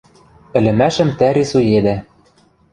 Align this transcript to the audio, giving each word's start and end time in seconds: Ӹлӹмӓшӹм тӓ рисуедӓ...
Ӹлӹмӓшӹм 0.57 1.09
тӓ 1.17 1.27
рисуедӓ... 1.35 1.95